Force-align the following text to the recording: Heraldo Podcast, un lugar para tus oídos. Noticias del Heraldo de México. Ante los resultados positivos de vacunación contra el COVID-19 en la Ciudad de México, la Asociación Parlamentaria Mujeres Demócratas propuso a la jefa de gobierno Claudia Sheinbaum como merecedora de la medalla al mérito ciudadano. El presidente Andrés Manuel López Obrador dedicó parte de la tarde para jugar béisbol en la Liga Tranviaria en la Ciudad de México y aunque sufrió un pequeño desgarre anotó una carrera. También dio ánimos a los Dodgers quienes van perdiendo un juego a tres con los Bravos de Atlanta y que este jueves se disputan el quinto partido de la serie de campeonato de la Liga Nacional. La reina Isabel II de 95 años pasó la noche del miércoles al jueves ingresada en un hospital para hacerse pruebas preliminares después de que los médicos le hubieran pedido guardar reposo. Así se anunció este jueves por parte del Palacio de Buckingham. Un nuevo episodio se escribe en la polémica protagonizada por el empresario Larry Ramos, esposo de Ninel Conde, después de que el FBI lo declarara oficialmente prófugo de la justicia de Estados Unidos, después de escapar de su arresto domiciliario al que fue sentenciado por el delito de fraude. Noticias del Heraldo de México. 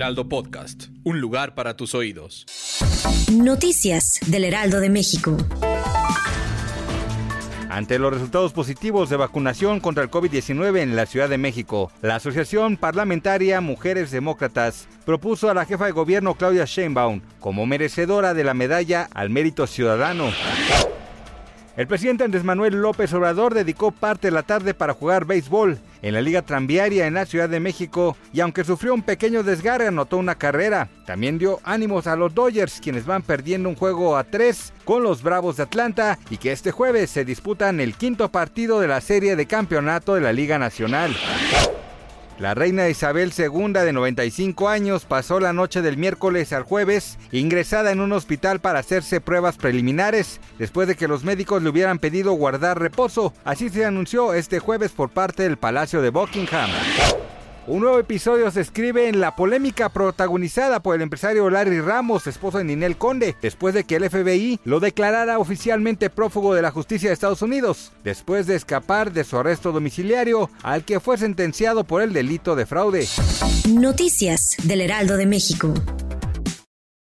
Heraldo 0.00 0.30
Podcast, 0.30 0.84
un 1.04 1.20
lugar 1.20 1.54
para 1.54 1.76
tus 1.76 1.94
oídos. 1.94 2.46
Noticias 3.30 4.18
del 4.28 4.44
Heraldo 4.44 4.80
de 4.80 4.88
México. 4.88 5.36
Ante 7.68 7.98
los 7.98 8.10
resultados 8.10 8.54
positivos 8.54 9.10
de 9.10 9.18
vacunación 9.18 9.78
contra 9.78 10.02
el 10.02 10.10
COVID-19 10.10 10.78
en 10.78 10.96
la 10.96 11.04
Ciudad 11.04 11.28
de 11.28 11.36
México, 11.36 11.92
la 12.00 12.14
Asociación 12.14 12.78
Parlamentaria 12.78 13.60
Mujeres 13.60 14.10
Demócratas 14.10 14.88
propuso 15.04 15.50
a 15.50 15.54
la 15.54 15.66
jefa 15.66 15.84
de 15.84 15.92
gobierno 15.92 16.34
Claudia 16.34 16.64
Sheinbaum 16.64 17.20
como 17.38 17.66
merecedora 17.66 18.32
de 18.32 18.44
la 18.44 18.54
medalla 18.54 19.06
al 19.12 19.28
mérito 19.28 19.66
ciudadano. 19.66 20.30
El 21.80 21.86
presidente 21.86 22.24
Andrés 22.24 22.44
Manuel 22.44 22.74
López 22.74 23.10
Obrador 23.14 23.54
dedicó 23.54 23.90
parte 23.90 24.26
de 24.26 24.32
la 24.32 24.42
tarde 24.42 24.74
para 24.74 24.92
jugar 24.92 25.24
béisbol 25.24 25.78
en 26.02 26.12
la 26.12 26.20
Liga 26.20 26.42
Tranviaria 26.42 27.06
en 27.06 27.14
la 27.14 27.24
Ciudad 27.24 27.48
de 27.48 27.58
México 27.58 28.18
y 28.34 28.40
aunque 28.40 28.64
sufrió 28.64 28.92
un 28.92 29.00
pequeño 29.00 29.42
desgarre 29.42 29.86
anotó 29.86 30.18
una 30.18 30.34
carrera. 30.34 30.90
También 31.06 31.38
dio 31.38 31.58
ánimos 31.64 32.06
a 32.06 32.16
los 32.16 32.34
Dodgers 32.34 32.82
quienes 32.82 33.06
van 33.06 33.22
perdiendo 33.22 33.70
un 33.70 33.76
juego 33.76 34.18
a 34.18 34.24
tres 34.24 34.74
con 34.84 35.02
los 35.02 35.22
Bravos 35.22 35.56
de 35.56 35.62
Atlanta 35.62 36.18
y 36.28 36.36
que 36.36 36.52
este 36.52 36.70
jueves 36.70 37.08
se 37.08 37.24
disputan 37.24 37.80
el 37.80 37.94
quinto 37.94 38.30
partido 38.30 38.78
de 38.78 38.88
la 38.88 39.00
serie 39.00 39.34
de 39.34 39.46
campeonato 39.46 40.14
de 40.14 40.20
la 40.20 40.34
Liga 40.34 40.58
Nacional. 40.58 41.16
La 42.40 42.54
reina 42.54 42.88
Isabel 42.88 43.34
II 43.36 43.74
de 43.74 43.92
95 43.92 44.70
años 44.70 45.04
pasó 45.04 45.40
la 45.40 45.52
noche 45.52 45.82
del 45.82 45.98
miércoles 45.98 46.54
al 46.54 46.62
jueves 46.62 47.18
ingresada 47.32 47.92
en 47.92 48.00
un 48.00 48.12
hospital 48.12 48.60
para 48.60 48.78
hacerse 48.78 49.20
pruebas 49.20 49.58
preliminares 49.58 50.40
después 50.58 50.88
de 50.88 50.96
que 50.96 51.06
los 51.06 51.22
médicos 51.22 51.62
le 51.62 51.68
hubieran 51.68 51.98
pedido 51.98 52.32
guardar 52.32 52.80
reposo. 52.80 53.34
Así 53.44 53.68
se 53.68 53.84
anunció 53.84 54.32
este 54.32 54.58
jueves 54.58 54.92
por 54.92 55.10
parte 55.10 55.42
del 55.42 55.58
Palacio 55.58 56.00
de 56.00 56.08
Buckingham. 56.08 56.70
Un 57.66 57.80
nuevo 57.80 57.98
episodio 57.98 58.50
se 58.50 58.62
escribe 58.62 59.08
en 59.08 59.20
la 59.20 59.36
polémica 59.36 59.90
protagonizada 59.90 60.80
por 60.80 60.96
el 60.96 61.02
empresario 61.02 61.50
Larry 61.50 61.80
Ramos, 61.80 62.26
esposo 62.26 62.58
de 62.58 62.64
Ninel 62.64 62.96
Conde, 62.96 63.36
después 63.42 63.74
de 63.74 63.84
que 63.84 63.96
el 63.96 64.08
FBI 64.08 64.60
lo 64.64 64.80
declarara 64.80 65.38
oficialmente 65.38 66.08
prófugo 66.08 66.54
de 66.54 66.62
la 66.62 66.70
justicia 66.70 67.10
de 67.10 67.14
Estados 67.14 67.42
Unidos, 67.42 67.92
después 68.02 68.46
de 68.46 68.56
escapar 68.56 69.12
de 69.12 69.24
su 69.24 69.36
arresto 69.36 69.72
domiciliario 69.72 70.50
al 70.62 70.84
que 70.84 71.00
fue 71.00 71.18
sentenciado 71.18 71.84
por 71.84 72.00
el 72.00 72.14
delito 72.14 72.56
de 72.56 72.64
fraude. 72.64 73.06
Noticias 73.68 74.56
del 74.64 74.80
Heraldo 74.80 75.16
de 75.16 75.26
México. 75.26 75.74